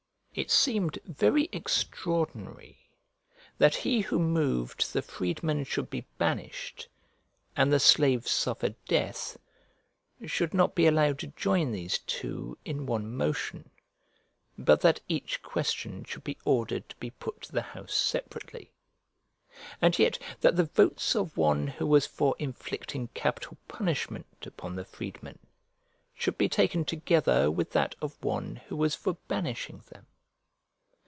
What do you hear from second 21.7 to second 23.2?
was for inflicting